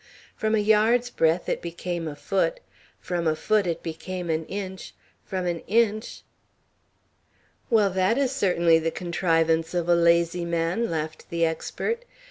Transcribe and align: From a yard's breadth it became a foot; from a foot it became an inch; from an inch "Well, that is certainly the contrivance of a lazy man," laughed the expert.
From 0.35 0.55
a 0.55 0.57
yard's 0.57 1.11
breadth 1.11 1.47
it 1.47 1.61
became 1.61 2.07
a 2.07 2.15
foot; 2.15 2.59
from 2.99 3.27
a 3.27 3.35
foot 3.35 3.67
it 3.67 3.83
became 3.83 4.31
an 4.31 4.47
inch; 4.47 4.95
from 5.23 5.45
an 5.45 5.59
inch 5.67 6.23
"Well, 7.69 7.91
that 7.91 8.17
is 8.17 8.31
certainly 8.31 8.79
the 8.79 8.89
contrivance 8.89 9.75
of 9.75 9.87
a 9.87 9.93
lazy 9.93 10.43
man," 10.43 10.89
laughed 10.89 11.29
the 11.29 11.45
expert. 11.45 12.03